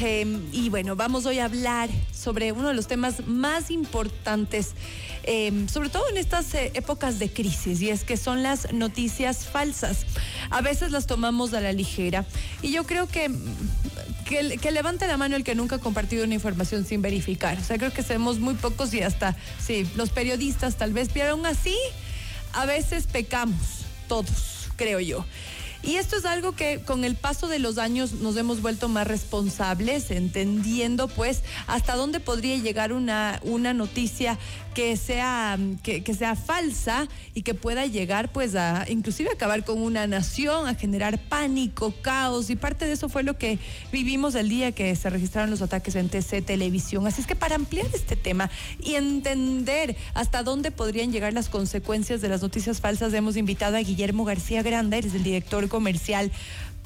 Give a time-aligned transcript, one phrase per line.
[0.00, 4.74] em, y bueno, vamos hoy a hablar sobre uno de los temas más importantes,
[5.24, 9.46] em, sobre todo en estas eh, épocas de crisis, y es que son las noticias
[9.46, 10.06] falsas.
[10.50, 12.24] A veces las tomamos a la ligera
[12.62, 13.28] y yo creo que,
[14.24, 17.58] que, que levante la mano el que nunca ha compartido una información sin verificar.
[17.58, 21.32] O sea, creo que somos muy pocos y hasta, sí, los periodistas tal vez, pero
[21.32, 21.76] aún así,
[22.52, 25.24] a veces pecamos, todos, creo yo.
[25.86, 29.06] Y esto es algo que con el paso de los años nos hemos vuelto más
[29.06, 34.36] responsables, entendiendo pues hasta dónde podría llegar una, una noticia
[34.76, 40.06] que sea, que, sea falsa y que pueda llegar pues a inclusive acabar con una
[40.06, 42.50] nación, a generar pánico, caos.
[42.50, 43.58] Y parte de eso fue lo que
[43.90, 47.06] vivimos el día que se registraron los ataques en TC Televisión.
[47.06, 52.20] Así es que para ampliar este tema y entender hasta dónde podrían llegar las consecuencias
[52.20, 56.32] de las noticias falsas, hemos invitado a Guillermo García Granda, eres el director comercial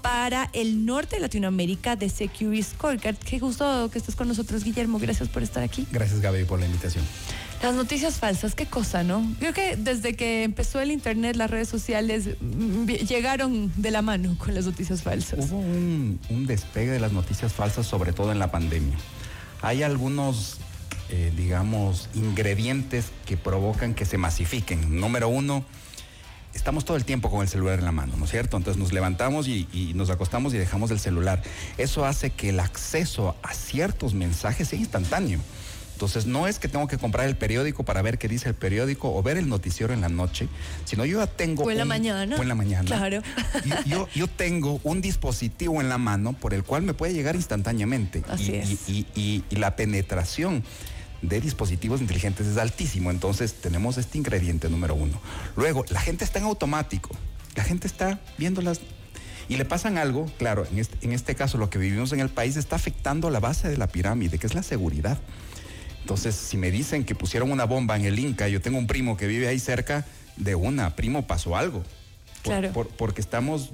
[0.02, 3.16] para el norte de Latinoamérica de Security Scorecard.
[3.16, 4.98] Qué gusto que estés con nosotros, Guillermo.
[4.98, 5.86] Gracias por estar aquí.
[5.92, 7.04] Gracias, Gaby, por la invitación.
[7.62, 9.22] Las noticias falsas, qué cosa, ¿no?
[9.38, 14.36] Creo que desde que empezó el Internet, las redes sociales mm, llegaron de la mano
[14.38, 15.38] con las noticias falsas.
[15.50, 18.96] Hubo un, un despegue de las noticias falsas, sobre todo en la pandemia.
[19.60, 20.56] Hay algunos,
[21.10, 24.98] eh, digamos, ingredientes que provocan que se masifiquen.
[24.98, 25.64] Número uno,
[26.54, 28.56] estamos todo el tiempo con el celular en la mano, ¿no es cierto?
[28.56, 31.42] Entonces nos levantamos y, y, nos acostamos y dejamos el celular.
[31.78, 35.40] Eso hace que el acceso a ciertos mensajes sea instantáneo.
[36.00, 39.14] Entonces no es que tengo que comprar el periódico para ver qué dice el periódico
[39.14, 40.48] o ver el noticiero en la noche,
[40.86, 41.64] sino yo ya tengo...
[41.64, 42.36] O en la mañana.
[42.38, 42.86] O en la mañana.
[42.86, 43.22] Claro.
[43.84, 48.22] Yo, yo, tengo un dispositivo en la mano por el cual me puede llegar instantáneamente.
[48.30, 49.48] Así y, es.
[49.50, 50.64] y la penetración
[51.22, 53.10] de dispositivos inteligentes es altísimo.
[53.10, 55.20] Entonces tenemos este ingrediente número uno.
[55.56, 57.10] Luego, la gente está en automático.
[57.54, 58.80] La gente está viendo las...
[59.48, 62.28] Y le pasan algo, claro, en este, en este caso lo que vivimos en el
[62.28, 65.18] país está afectando la base de la pirámide, que es la seguridad.
[66.02, 69.16] Entonces, si me dicen que pusieron una bomba en el Inca, yo tengo un primo
[69.16, 70.06] que vive ahí cerca,
[70.36, 71.82] de una, primo, pasó algo.
[72.42, 72.72] Por, Claro.
[72.72, 73.70] por- porque estamos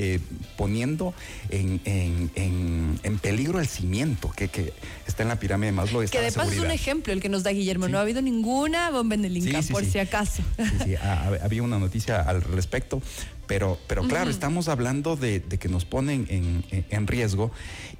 [0.00, 0.20] eh,
[0.56, 1.12] poniendo
[1.50, 4.72] en, en- en- en peligro el cimiento que, que
[5.08, 6.04] está en la pirámide de Maslow.
[6.08, 7.86] Que de paso es un ejemplo el que nos da Guillermo.
[7.86, 7.92] Sí.
[7.92, 10.42] No ha habido ninguna bomba en el Inca, Sí, sí, por si acaso.
[10.84, 13.02] Sí, ha- había una noticia al respecto,
[13.48, 16.26] pero, pero claro, estamos hablando de, de que nos ponen
[16.70, 17.50] en, riesgo.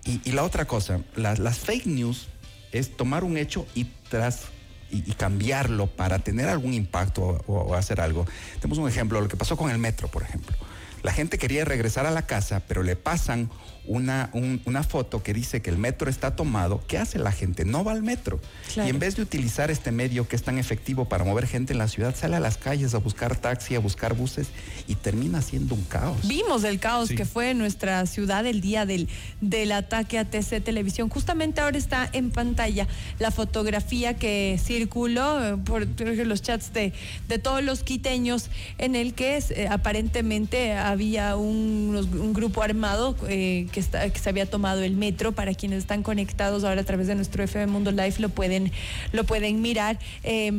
[0.04, 2.28] Y, y la otra cosa, las, las fake news
[2.70, 4.42] es tomar un hecho y tras
[4.90, 8.26] y, cambiarlo para tener algún impacto o, o hacer algo.
[8.60, 10.56] Tenemos un ejemplo, lo que pasó con el metro, por ejemplo.
[11.02, 13.50] La gente quería regresar a la casa, pero le pasan
[13.88, 16.82] una, un- una foto que dice que el metro está tomado.
[16.86, 17.64] ¿Qué hace la gente?
[17.64, 18.38] No va al metro.
[18.74, 18.86] Claro.
[18.86, 21.78] Y en vez de utilizar este medio que es tan efectivo para mover gente en
[21.78, 24.48] la ciudad, sale a las calles a buscar taxi, a buscar buses
[24.86, 26.16] y termina siendo un caos.
[26.28, 27.16] Vimos el caos Sí.
[27.16, 29.08] que fue en nuestra ciudad el día del,
[29.40, 31.08] del ataque a TC Televisión.
[31.08, 32.86] Justamente ahora está en pantalla
[33.18, 35.86] la fotografía que circuló eh, por
[36.26, 36.92] los chats de,
[37.28, 43.66] de todos los quiteños en el que eh, aparentemente había un, un grupo armado eh,
[43.72, 45.32] que, que se había tomado el metro.
[45.32, 48.72] Para quienes están conectados ahora a través de nuestro FM Mundo Live lo pueden,
[49.12, 49.98] lo pueden mirar.
[50.24, 50.52] Eh,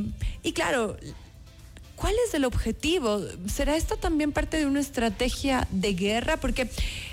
[0.43, 0.97] y claro,
[1.99, 3.19] ¿Cuál es el objetivo?
[3.53, 6.37] ¿Será esto también parte de una estrategia de guerra?
[6.37, 6.69] Porque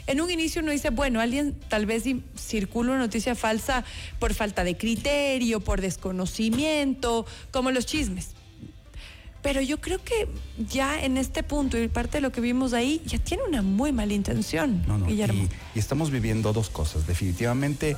[0.07, 2.05] en un inicio uno dice, bueno, alguien tal vez
[2.39, 3.85] circula una noticia falsa
[4.21, 8.29] por falta de criterio, por desconocimiento, como los chismes.
[9.47, 10.27] Pero yo creo que
[10.59, 13.93] ya en este punto y parte de lo que vimos ahí ya tiene una muy
[13.93, 15.07] mala intención, No, no.
[15.07, 15.45] Guillermo.
[15.45, 17.07] Y, y estamos viviendo dos cosas.
[17.07, 17.97] Definitivamente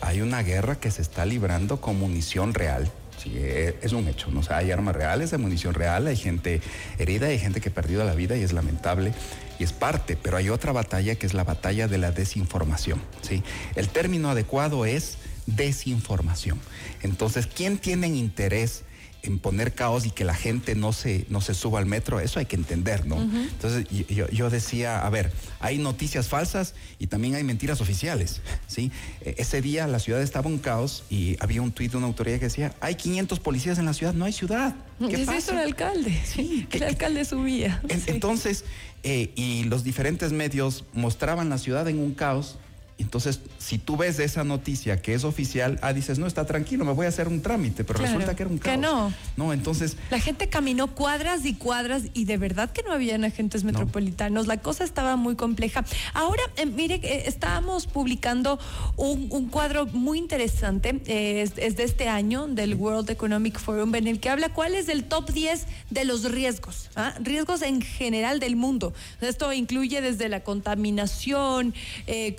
[0.00, 2.90] hay una guerra que se está librando con munición real.
[3.22, 4.32] Sí, eh, es un hecho.
[4.32, 4.40] ¿no?
[4.40, 6.60] O sea, hay armas reales, hay munición real, hay gente
[6.98, 9.12] herida, hay gente que ha perdido la vida y es lamentable
[9.60, 10.16] y es parte.
[10.20, 13.00] Pero hay otra batalla que es la batalla de la desinformación.
[13.22, 13.44] ¿sí?
[13.76, 16.58] El término adecuado es desinformación.
[17.02, 18.82] Entonces, ¿quién tiene interés?
[19.22, 22.38] En poner caos y que la gente no se, no se suba al metro, eso
[22.38, 23.20] hay que entender, ¿no?
[23.20, 28.92] Entonces yo, yo decía, a ver, hay noticias falsas y también hay mentiras oficiales, ¿sí?
[29.20, 32.38] E- Ese día la ciudad estaba en caos y había un tuit de una autoridad
[32.38, 34.74] que decía, hay 500 policías en la ciudad, no hay ciudad.
[35.00, 35.38] ¿Qué ¿Qué es pasa?
[35.38, 36.20] eso el alcalde?
[36.24, 37.80] Sí, que el alcalde subía.
[37.88, 38.10] En- Sí.
[38.10, 38.64] Entonces,
[39.02, 42.58] eh, y los diferentes medios mostraban la ciudad en un caos.
[42.98, 46.92] Entonces, si tú ves esa noticia que es oficial, ah, dices, no, está tranquilo, me
[46.92, 48.80] voy a hacer un trámite, pero Claro, resulta que era un que caos.
[48.80, 49.12] no.
[49.36, 53.62] No, entonces, La gente caminó cuadras y cuadras y de verdad que no habían agentes
[53.64, 53.70] No.
[53.72, 54.46] metropolitanos.
[54.46, 55.84] La cosa estaba muy compleja.
[56.12, 58.58] Ahora, eh, mire, eh, estábamos publicando
[58.96, 63.94] un, un cuadro muy interesante, eh, es, es de este año, del World Economic Forum,
[63.94, 67.14] en el que habla cuál es el top 10 de los riesgos, ¿ah?
[67.20, 68.92] riesgos en general del mundo.
[69.20, 71.74] Esto incluye desde la contaminación,
[72.06, 72.34] eh,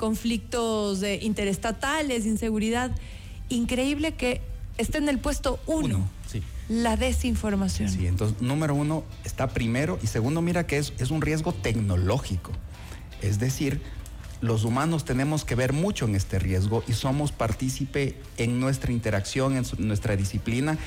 [0.49, 2.91] conflictos interestatales, inseguridad.
[3.49, 4.41] Increíble que
[4.77, 5.97] esté en el puesto uno.
[5.97, 6.43] Uno, sí.
[6.69, 7.89] La desinformación.
[7.89, 12.51] Sí, entonces, número uno está primero y segundo, mira que es, es un riesgo tecnológico.
[13.23, 13.81] Es decir,
[14.41, 19.57] los humanos tenemos que ver mucho en este riesgo y somos partícipe en nuestra interacción,
[19.57, 20.77] en su- nuestra disciplina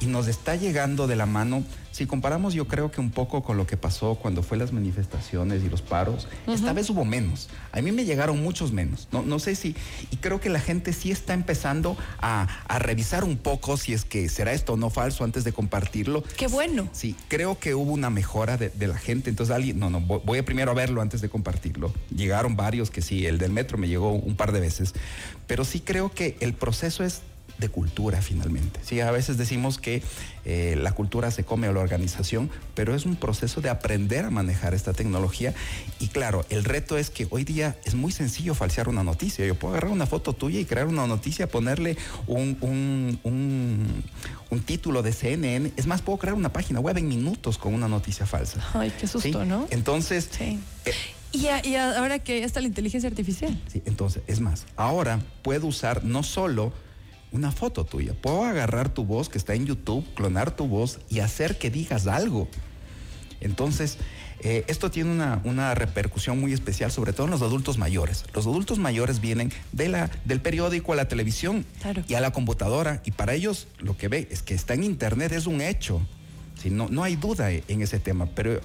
[0.00, 1.64] y nos está llegando de la mano.
[1.92, 5.62] Si comparamos yo creo que un poco con lo que pasó cuando fue las manifestaciones
[5.62, 7.48] y los paros, esta vez hubo menos.
[7.70, 9.08] A mí me llegaron muchos menos.
[9.12, 9.76] No, no sé si,
[10.10, 14.04] y creo que la gente sí está empezando a, a revisar un poco si es
[14.04, 16.24] que será esto o no falso antes de compartirlo.
[16.36, 16.88] Qué bueno.
[16.92, 19.28] Sí, creo que hubo una mejora de, de la gente.
[19.28, 21.92] Entonces, alguien, no, no, voy, voy a primero a verlo antes de compartirlo.
[22.14, 24.94] Llegaron varios que sí, el del metro me llegó un par de veces.
[25.46, 27.20] Pero sí creo que el proceso es
[27.62, 28.80] de cultura finalmente.
[28.82, 30.02] Sí, a veces decimos que
[30.44, 34.30] eh, la cultura se come a la organización, pero es un proceso de aprender a
[34.30, 35.54] manejar esta tecnología.
[36.00, 39.46] Y claro, el reto es que hoy día es muy sencillo falsear una noticia.
[39.46, 44.04] Yo puedo agarrar una foto tuya y crear una noticia, ponerle un, un, un,
[44.50, 45.72] un título de CNN.
[45.76, 48.62] Es más, puedo crear una página web en minutos con una noticia falsa.
[48.74, 49.48] Ay, qué susto, ¿Sí?
[49.48, 49.66] ¿no?
[49.70, 50.58] Entonces, Sí.
[50.84, 50.92] eh,
[51.34, 53.58] Y, a- y ahora que ya está la inteligencia artificial.
[53.72, 56.74] Sí, entonces, es más, ahora puedo usar no solo
[57.32, 61.20] una foto tuya, puedo agarrar tu voz que está en YouTube, clonar tu voz y
[61.20, 62.48] hacer que digas algo.
[63.40, 63.98] Entonces,
[64.40, 68.24] eh, esto tiene una, una repercusión muy especial, sobre todo en los adultos mayores.
[68.34, 72.02] Los adultos mayores vienen de la, del periódico a la televisión Claro.
[72.08, 75.32] y a la computadora, y para ellos lo que ve es que está en Internet,
[75.32, 76.00] es un hecho.
[76.60, 78.60] Sí, no, no hay duda en ese tema, pero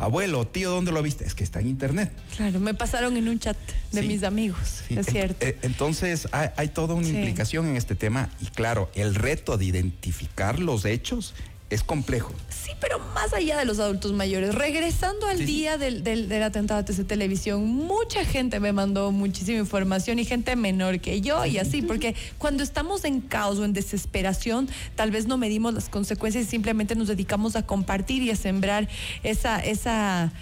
[0.00, 1.24] abuelo, tío, ¿dónde lo viste?
[1.24, 2.10] Es que está en Internet.
[2.36, 3.56] Claro, me pasaron en un chat
[3.92, 4.08] de Sí.
[4.08, 5.44] mis amigos, Sí, es cierto.
[5.46, 7.14] eh, Entonces hay, hay toda una Sí.
[7.14, 11.34] implicación en este tema y claro, el reto de identificar los hechos
[11.70, 12.32] es complejo.
[12.48, 15.52] Sí, pero más allá de los adultos mayores, regresando al Sí, sí.
[15.52, 20.56] día del, del, del atentado TC Televisión, mucha gente me mandó muchísima información y gente
[20.56, 25.26] menor que yo y así, porque cuando estamos en caos o en desesperación, tal vez
[25.26, 28.88] no medimos las consecuencias y simplemente nos dedicamos a compartir y a sembrar
[29.22, 30.32] esa, esa,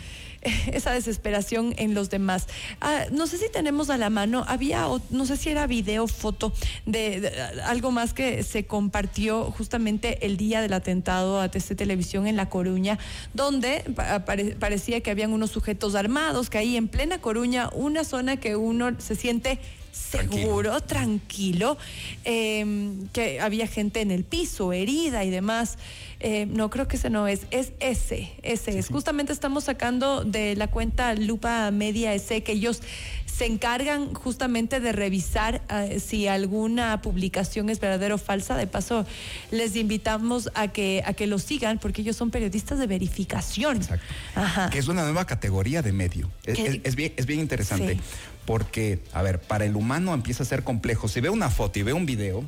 [0.73, 2.47] esa desesperación en los demás.
[2.81, 6.53] Ah, no sé si tenemos a la mano, había, no sé si era video, foto,
[6.87, 7.33] de,
[7.65, 12.49] algo más que se compartió justamente el día del atentado a TC Televisión en La
[12.49, 12.99] Coruña,
[13.35, 18.05] donde pa- pare- parecía que habían unos sujetos armados, que ahí en plena Coruña, una
[18.05, 19.59] zona que uno se siente
[19.93, 21.77] seguro, tranquilo,
[22.25, 25.77] eh, que había gente en el piso, herida y demás.
[26.21, 28.89] Eh, no, creo que ese no es, es ese, ese es.
[28.89, 32.83] Justamente estamos sacando de la cuenta Lupa Media ese que ellos
[33.27, 38.57] se encargan justamente de revisar eh, si alguna publicación es verdadera o falsa.
[38.57, 39.07] De paso,
[39.53, 43.77] les invitamos a que, a que lo sigan porque ellos son periodistas de verificación.
[43.77, 44.05] Exacto.
[44.35, 44.71] Ajá.
[44.71, 46.29] Que es una nueva categoría de medio.
[46.45, 47.95] Es, Que- es- es bien, es bien interesante.
[47.95, 48.01] Sí.
[48.49, 51.07] Porque, a ver, para el humano empieza a ser complejo.
[51.07, 52.41] Si ve una foto y ve un video,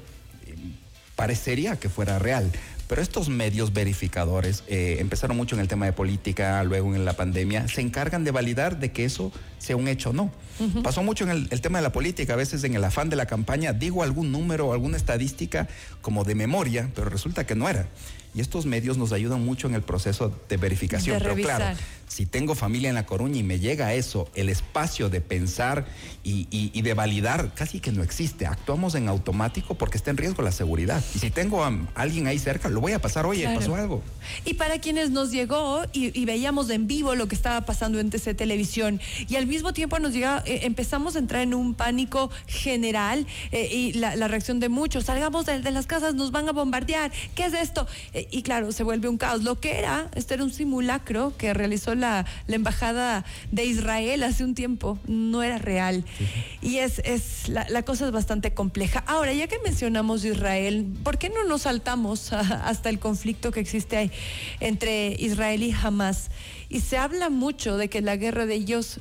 [0.46, 0.54] eh,
[1.14, 2.50] parecería que fuera real.
[2.88, 7.12] Pero estos medios verificadores eh, empezaron mucho en el tema de política, luego en la
[7.12, 10.32] pandemia, se encargan de validar de que eso sea un hecho o no.
[10.82, 13.16] Pasó mucho en el, el tema de la política, a veces en el afán de
[13.16, 15.68] la campaña digo algún número o alguna estadística
[16.00, 17.86] como de memoria, pero resulta que no era.
[18.34, 21.18] Y estos medios nos ayudan mucho en el proceso de verificación.
[21.18, 21.76] De pero claro.
[22.10, 25.86] Si tengo familia en La Coruña y me llega eso, el espacio de pensar
[26.24, 28.46] y, y- y de validar casi que no existe.
[28.46, 31.02] Actuamos en automático porque está en riesgo la seguridad.
[31.14, 33.60] Y si tengo a alguien ahí cerca, lo voy a pasar, oye, Claro.
[33.60, 34.02] pasó algo.
[34.44, 38.10] Y para quienes nos llegó y, y veíamos en vivo lo que estaba pasando en
[38.10, 42.28] TC Televisión y al mismo tiempo nos llega, eh, empezamos a entrar en un pánico
[42.48, 46.48] general eh, y la, la reacción de muchos, salgamos de, de las casas, nos van
[46.48, 47.86] a bombardear, ¿qué es esto?
[48.14, 49.44] Eh, y claro, se vuelve un caos.
[49.44, 54.42] Lo que era, este era un simulacro que realizó la, la Embajada de Israel hace
[54.44, 56.04] un tiempo, no era real.
[56.62, 59.04] Y es, es la, la cosa es bastante compleja.
[59.06, 63.60] Ahora, ya que mencionamos Israel, ¿por qué no nos saltamos a- hasta el conflicto que
[63.60, 64.10] existe ahí
[64.60, 66.30] entre Israel y Hamas?
[66.68, 69.00] Y se habla mucho de que la guerra de ellos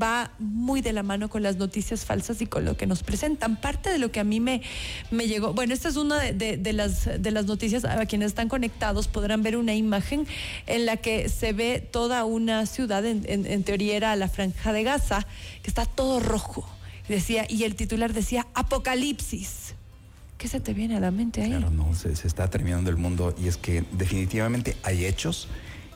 [0.00, 3.60] va muy de la mano con las noticias falsas y con lo que nos presentan.
[3.60, 4.62] Parte de lo que a mí me,
[5.10, 9.08] me llegó, bueno, esta es una de, las, de las noticias, a quienes están conectados
[9.08, 10.26] podrán ver una imagen
[10.66, 14.72] en la que se ve toda una ciudad, en, en- en teoría era la franja
[14.72, 15.26] de Gaza,
[15.62, 16.68] que está todo rojo.
[17.08, 19.74] Decía, y el titular decía, Apocalipsis.
[20.38, 21.50] ¿Qué se te viene a la mente ahí?
[21.50, 25.48] Claro, no, se, se está terminando el mundo y es que definitivamente hay hechos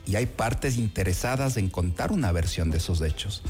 [0.09, 3.43] y hay partes interesadas en contar una versión de esos hechos.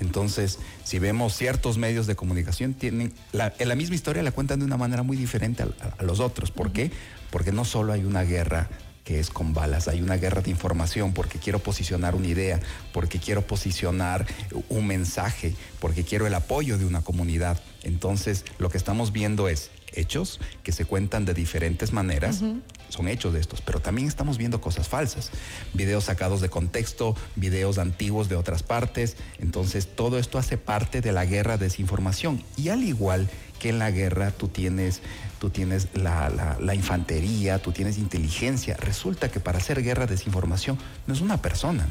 [0.00, 4.60] Entonces, si vemos ciertos medios de comunicación, tienen la, en la misma historia la cuentan
[4.60, 6.50] de una manera muy diferente a, los otros.
[6.50, 6.90] ¿Por qué?
[7.30, 8.70] Porque no solo hay una guerra
[9.04, 9.88] que es con balas.
[9.88, 12.60] Hay una guerra de información porque quiero posicionar una idea,
[12.94, 14.26] porque quiero posicionar
[14.70, 17.60] un mensaje, porque quiero el apoyo de una comunidad.
[17.82, 22.42] Entonces, lo que estamos viendo es hechos que se cuentan de diferentes maneras,
[22.88, 25.30] son hechos de estos, pero también estamos viendo cosas falsas,
[25.74, 31.12] videos sacados de contexto, videos antiguos de otras partes, entonces todo esto hace parte de
[31.12, 32.42] la guerra de desinformación.
[32.56, 33.28] Y al igual
[33.58, 35.00] que en la guerra tú tienes,
[35.40, 40.78] tú tienes la, la infantería, tú tienes inteligencia, resulta que para hacer guerra de desinformación
[41.06, 41.88] no es una persona,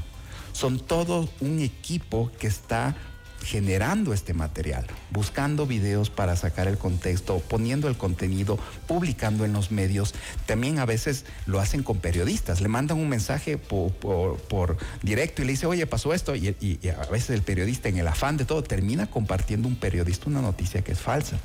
[0.53, 2.95] son todo un equipo que está
[3.43, 9.71] generando este material, buscando videos para sacar el contexto, poniendo el contenido, publicando en los
[9.71, 10.15] medios.
[10.45, 15.51] También a veces lo hacen con periodistas, le mandan un mensaje por, directo y le
[15.51, 18.63] dice, oye, pasó esto, y, y, a veces el periodista en el afán de todo
[18.63, 21.37] termina compartiendo un periodista una noticia que es falsa.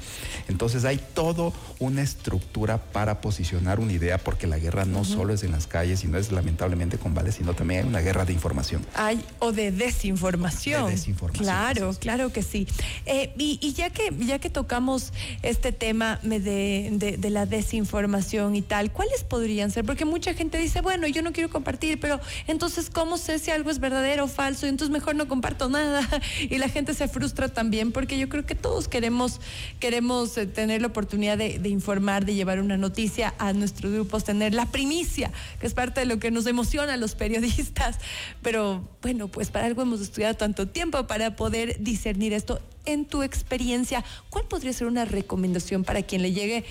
[0.48, 5.42] Entonces hay todo una estructura para posicionar una idea, porque la guerra no solo es
[5.42, 8.32] en las calles y no es lamentablemente con vales, sino también hay una guerra de
[8.32, 8.86] información.
[8.94, 10.86] Hay o de desinformación.
[10.86, 11.44] De desinformación.
[11.44, 12.66] Claro claro que sí.
[13.06, 19.24] Eh, y, ya que ya que tocamos este tema de, la desinformación y tal, ¿cuáles
[19.24, 19.84] podrían ser?
[19.84, 23.70] Porque mucha gente dice, bueno, yo no quiero compartir, pero entonces, ¿cómo sé si algo
[23.70, 24.66] es verdadero o falso?
[24.66, 26.06] Y entonces mejor no comparto nada.
[26.40, 29.40] Y la gente se frustra también, porque yo creo que todos queremos,
[29.78, 34.24] queremos eh, tener la oportunidad de, de informar, de llevar una noticia a nuestros grupos,
[34.24, 35.30] tener la primicia,
[35.60, 37.98] que es parte de lo que nos emociona a los periodistas.
[38.42, 42.60] Pero bueno, pues para algo hemos estudiado tanto tiempo para poder discernir esto.
[42.86, 46.64] En tu experiencia, ¿cuál podría ser una recomendación para quien le llegue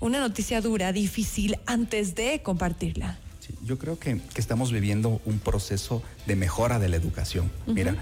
[0.00, 3.18] una noticia dura, difícil, antes de compartirla?
[3.64, 7.50] yo creo que, estamos viviendo un proceso de mejora de la educación.
[7.66, 7.94] Mira,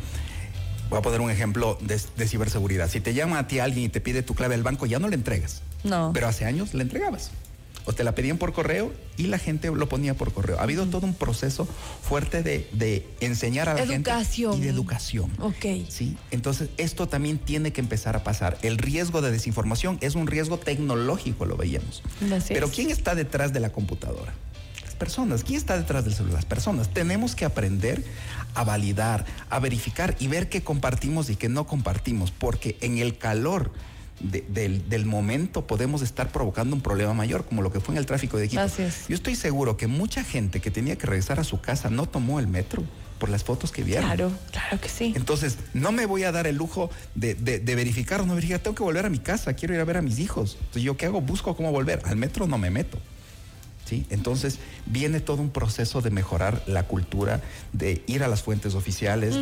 [0.89, 2.89] voy a poner un ejemplo de, de, ciberseguridad.
[2.89, 5.09] Si te llama a ti alguien y te pide tu clave del banco, ya no
[5.09, 5.63] le entregas.
[5.85, 6.13] No.
[6.15, 7.31] Pero hace años le entregabas
[7.85, 10.59] o te la pedían por correo y la gente lo ponía por correo.
[10.59, 11.67] Ha habido todo un proceso
[12.03, 15.31] fuerte de, enseñar a la gente y de educación.
[15.41, 15.89] Ok.
[15.89, 18.59] Sí, entonces esto también tiene que empezar a pasar.
[18.63, 22.03] El riesgo de desinformación es un riesgo tecnológico, lo veíamos.
[22.49, 24.33] Pero ¿quién está detrás de la computadora?
[24.83, 25.45] Las personas.
[25.45, 26.35] ¿Quién está detrás del celular?
[26.37, 26.93] Las personas.
[26.93, 28.05] Tenemos que aprender
[28.55, 33.17] a validar, a verificar y ver qué compartimos y qué no compartimos, porque en el
[33.17, 33.73] calor
[34.21, 38.37] del, momento podemos estar provocando un problema mayor, como lo que fue en el tráfico
[38.37, 38.77] de equipos.
[39.09, 42.41] Yo estoy seguro que mucha gente que tenía que regresar a su casa no tomó
[42.41, 42.85] el metro
[43.19, 44.07] por las fotos que vieron.
[44.07, 45.13] Claro, claro que sí.
[45.15, 47.35] Entonces, no me voy a dar el lujo de,
[47.65, 48.61] verificar o no verificar.
[48.61, 50.57] Tengo que volver a mi casa, quiero ir a ver a mis hijos.
[50.59, 51.21] Entonces, ¿yo qué hago?
[51.21, 52.01] Busco cómo volver.
[52.05, 52.99] Al metro no me meto.
[54.11, 57.41] Entonces viene todo un proceso de mejorar la cultura,
[57.73, 59.35] de ir a las fuentes oficiales,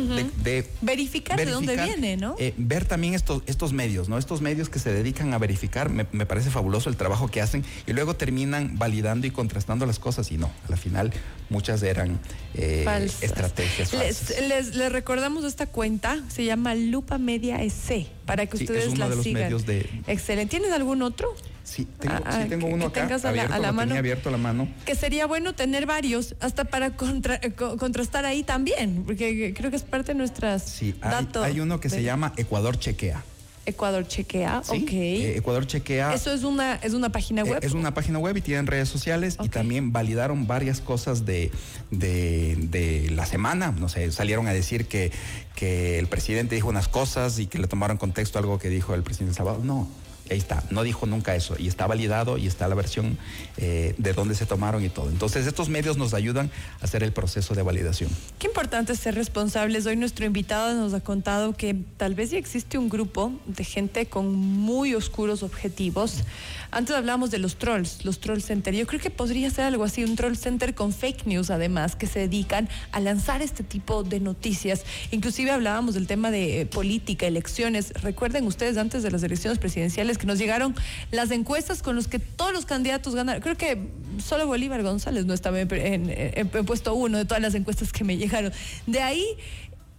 [0.43, 2.35] de, verificar, de dónde viene, ¿no?
[2.39, 4.17] Eh, ver también estos, estos medios, ¿no?
[4.17, 7.93] Estos medios que se dedican a verificar, me, parece fabuloso el trabajo que hacen y
[7.93, 11.11] luego terminan validando y contrastando las cosas y no, a la final
[11.49, 12.19] muchas eran
[12.53, 12.85] eh,
[13.21, 14.39] estrategias falsas.
[14.47, 19.09] Les, les, recordamos esta cuenta, se llama Lupa Media EC, para que ustedes es uno
[19.09, 19.89] de los Medios de...
[20.07, 20.57] Excelente.
[20.57, 21.35] ¿Tienes algún otro?
[21.63, 24.67] Sí, tengo, ah, sí tengo uno acá a la, a la mano, abierto la mano.
[24.85, 30.13] Que sería bueno tener varios, hasta para contrastar ahí también, porque creo que es parte
[30.13, 33.23] de nuestras sí, hay, uno que se llama Ecuador Chequea.
[33.65, 34.91] Ecuador Chequea, ok.
[34.91, 36.13] Eh, Ecuador Chequea.
[36.13, 37.59] Eso es una, es una página web.
[37.61, 41.51] es una página web y tienen redes sociales y también validaron varias cosas de,
[41.91, 43.71] de, de, la semana.
[43.71, 45.11] No sé, salieron a decir que,
[45.55, 49.03] que el presidente dijo unas cosas y que le tomaron contexto algo que dijo el
[49.03, 49.63] presidente Salvador.
[49.63, 49.87] No,
[50.29, 53.17] ahí está, no dijo nunca eso y está validado y está la versión
[53.57, 55.09] eh, de dónde se tomaron y todo.
[55.09, 58.09] Entonces estos medios nos ayudan a hacer el proceso de validación.
[58.37, 59.85] Qué importante ser responsables.
[59.85, 64.05] Hoy nuestro invitado nos ha contado que tal vez ya existe un grupo de gente
[64.05, 66.23] con muy oscuros objetivos.
[66.71, 68.75] Antes hablábamos de los trolls, los troll center.
[68.75, 72.05] Yo creo que podría ser algo así, un troll center con fake news además, que
[72.05, 74.83] se dedican a lanzar este tipo de noticias.
[75.11, 77.91] Inclusive hablábamos del tema de política, elecciones.
[78.03, 80.75] Recuerden ustedes antes de las elecciones presidenciales que nos llegaron
[81.09, 83.41] las encuestas con los que todos los candidatos ganaron.
[83.41, 83.87] Creo que
[84.23, 88.53] solo Bolívar González no estaba en, puesto uno de todas las encuestas que me llegaron.
[88.85, 89.25] De ahí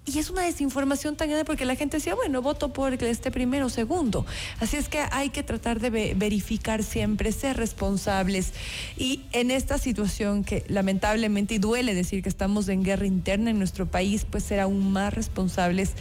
[0.07, 3.67] y es una desinformación tan grande porque la gente decía, bueno, voto por esté primero
[3.67, 4.27] o segundo.
[4.59, 8.53] Así es que hay que tratar de verificar siempre, ser responsables.
[8.97, 13.59] Y en esta situación que lamentablemente, y duele decir que estamos en guerra interna en
[13.59, 15.93] nuestro país, pues ser aún más responsables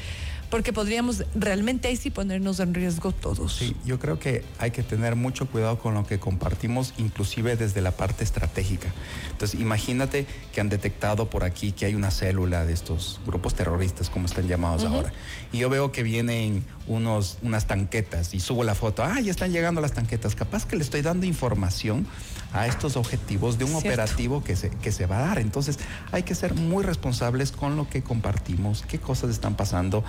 [0.49, 3.53] porque podríamos realmente ahí sí ponernos en riesgo todos.
[3.55, 7.81] Sí, yo creo que hay que tener mucho cuidado con lo que compartimos, inclusive desde
[7.81, 8.91] la parte estratégica.
[9.31, 14.09] Entonces, imagínate que han detectado por aquí que hay una célula de estos grupos terroristas,
[14.09, 15.13] como están llamados ahora,
[15.51, 19.51] y yo veo que vienen unos, unas tanquetas y subo la foto, ah, ya están
[19.51, 22.07] llegando las tanquetas, capaz que le estoy dando información
[22.53, 25.39] a estos objetivos de un operativo que se, que se va a dar.
[25.39, 25.79] Entonces
[26.11, 30.03] hay que ser muy responsables con lo que compartimos, qué cosas están pasando.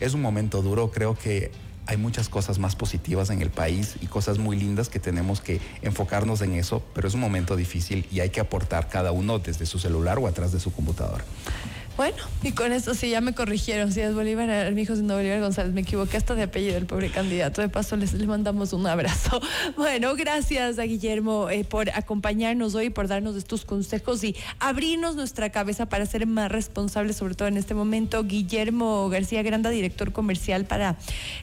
[0.00, 1.52] Es un momento duro, creo que
[1.86, 5.60] hay muchas cosas más positivas en el país y cosas muy lindas que tenemos que
[5.82, 9.66] enfocarnos en eso, pero es un momento difícil y hay que aportar cada uno desde
[9.66, 11.24] su celular o atrás de su computadora.
[11.96, 13.92] Bueno, y con esto sí ya me corrigieron.
[13.92, 17.08] Si es Bolívar, mi hijo siendo Bolívar González, me equivoqué hasta de apellido el pobre
[17.08, 17.62] candidato.
[17.62, 19.40] De paso, les, mandamos un abrazo.
[19.76, 25.50] Bueno, gracias a Guillermo eh, por acompañarnos hoy, por darnos estos consejos y abrirnos nuestra
[25.50, 28.24] cabeza para ser más responsables, sobre todo en este momento.
[28.24, 30.96] Guillermo García Granda, director comercial para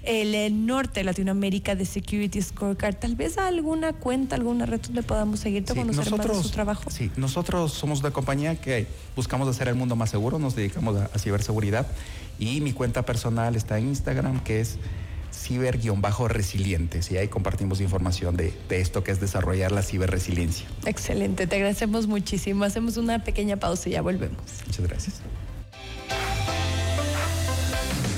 [0.03, 2.95] el eh, norte de Latinoamérica de Security Scorecard.
[2.95, 6.89] Tal vez alguna cuenta, alguna red donde podamos seguirte, sí, conocer más de su trabajo.
[6.89, 11.17] Sí, nosotros somos una compañía que buscamos hacer el mundo más seguro nos dedicamos a,
[11.19, 11.87] ciberseguridad
[12.39, 14.77] y mi cuenta personal está en Instagram que es
[15.33, 20.67] ciber-resilientes y ahí compartimos información de, de, esto que es desarrollar la ciberresiliencia.
[20.85, 22.65] Excelente, te agradecemos muchísimo.
[22.65, 24.41] Hacemos una pequeña pausa y ya volvemos.
[24.67, 25.21] Muchas gracias.